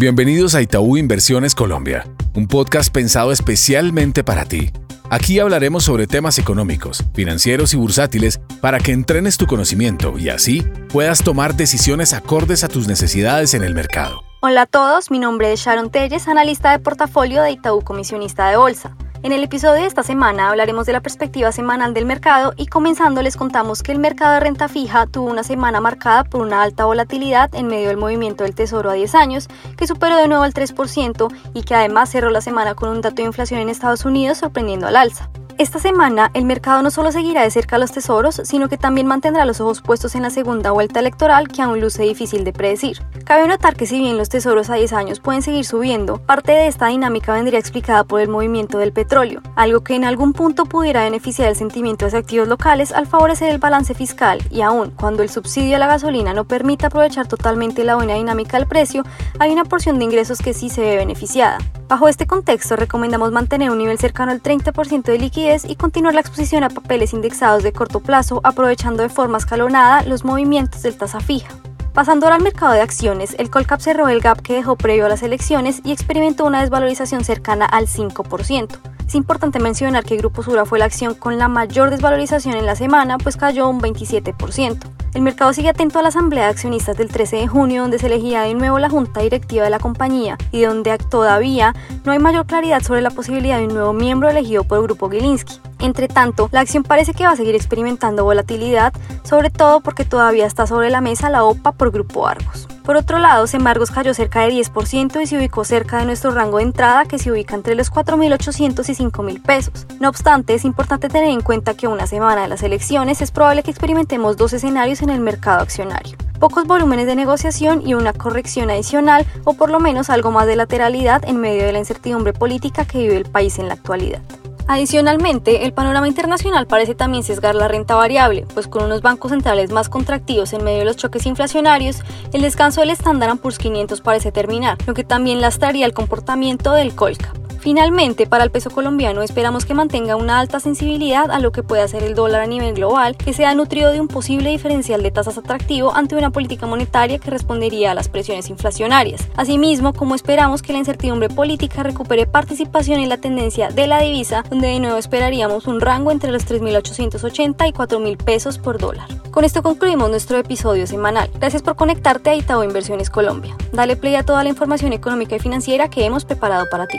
[0.00, 2.06] Bienvenidos a Itaú Inversiones Colombia,
[2.36, 4.70] un podcast pensado especialmente para ti.
[5.10, 10.62] Aquí hablaremos sobre temas económicos, financieros y bursátiles para que entrenes tu conocimiento y así
[10.92, 14.22] puedas tomar decisiones acordes a tus necesidades en el mercado.
[14.40, 18.56] Hola a todos, mi nombre es Sharon Telles, analista de portafolio de Itaú Comisionista de
[18.56, 18.96] Bolsa.
[19.24, 23.20] En el episodio de esta semana hablaremos de la perspectiva semanal del mercado y comenzando
[23.20, 26.84] les contamos que el mercado de renta fija tuvo una semana marcada por una alta
[26.84, 30.54] volatilidad en medio del movimiento del Tesoro a 10 años, que superó de nuevo el
[30.54, 34.38] 3% y que además cerró la semana con un dato de inflación en Estados Unidos
[34.38, 35.28] sorprendiendo al alza.
[35.58, 39.44] Esta semana, el mercado no solo seguirá de cerca los tesoros, sino que también mantendrá
[39.44, 43.02] los ojos puestos en la segunda vuelta electoral que aún luce difícil de predecir.
[43.24, 46.68] Cabe notar que si bien los tesoros a 10 años pueden seguir subiendo, parte de
[46.68, 51.02] esta dinámica vendría explicada por el movimiento del petróleo, algo que en algún punto pudiera
[51.02, 55.28] beneficiar el sentimiento de activos locales al favorecer el balance fiscal y aún cuando el
[55.28, 59.02] subsidio a la gasolina no permita aprovechar totalmente la buena dinámica del precio,
[59.40, 61.58] hay una porción de ingresos que sí se ve beneficiada.
[61.88, 66.20] Bajo este contexto, recomendamos mantener un nivel cercano al 30% de liquidez y continuar la
[66.20, 71.20] exposición a papeles indexados de corto plazo, aprovechando de forma escalonada los movimientos del tasa
[71.20, 71.48] fija.
[71.94, 75.08] Pasando ahora al mercado de acciones, el Colcap cerró el gap que dejó previo a
[75.08, 78.78] las elecciones y experimentó una desvalorización cercana al 5%.
[79.06, 82.76] Es importante mencionar que Grupo Sura fue la acción con la mayor desvalorización en la
[82.76, 84.97] semana, pues cayó un 27%.
[85.14, 88.06] El mercado sigue atento a la asamblea de accionistas del 13 de junio, donde se
[88.06, 92.46] elegirá de nuevo la junta directiva de la compañía y donde todavía no hay mayor
[92.46, 95.60] claridad sobre la posibilidad de un nuevo miembro elegido por el Grupo Gilinski.
[95.80, 100.46] Entre tanto, la acción parece que va a seguir experimentando volatilidad, sobre todo porque todavía
[100.46, 102.66] está sobre la mesa la OPA por Grupo Argos.
[102.84, 106.56] Por otro lado, Semargos cayó cerca de 10% y se ubicó cerca de nuestro rango
[106.56, 109.86] de entrada que se ubica entre los 4.800 y 5.000 pesos.
[110.00, 113.62] No obstante, es importante tener en cuenta que una semana de las elecciones es probable
[113.62, 118.70] que experimentemos dos escenarios en el mercado accionario pocos volúmenes de negociación y una corrección
[118.70, 122.84] adicional o por lo menos algo más de lateralidad en medio de la incertidumbre política
[122.84, 124.22] que vive el país en la actualidad.
[124.70, 129.72] Adicionalmente, el panorama internacional parece también sesgar la renta variable, pues con unos bancos centrales
[129.72, 132.02] más contractivos en medio de los choques inflacionarios,
[132.34, 136.94] el descanso del Standard Poor's 500 parece terminar, lo que también lastraría el comportamiento del
[136.94, 137.47] Colcap.
[137.68, 141.82] Finalmente, para el peso colombiano esperamos que mantenga una alta sensibilidad a lo que puede
[141.82, 145.36] hacer el dólar a nivel global, que sea nutrido de un posible diferencial de tasas
[145.36, 149.28] atractivo ante una política monetaria que respondería a las presiones inflacionarias.
[149.36, 154.44] Asimismo, como esperamos que la incertidumbre política recupere participación en la tendencia de la divisa,
[154.48, 159.08] donde de nuevo esperaríamos un rango entre los 3.880 y 4.000 pesos por dólar.
[159.30, 161.28] Con esto concluimos nuestro episodio semanal.
[161.38, 163.54] Gracias por conectarte a Itaú Inversiones Colombia.
[163.72, 166.98] Dale play a toda la información económica y financiera que hemos preparado para ti.